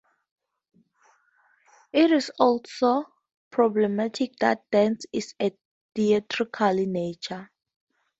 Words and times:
It 1.93 2.09
is 2.09 2.31
also 2.39 3.03
problematic 3.51 4.35
that 4.37 4.63
dance 4.71 5.05
is 5.13 5.35
of 5.39 5.51
a 5.53 5.57
theatrical 5.93 6.73
nature. 6.87 7.51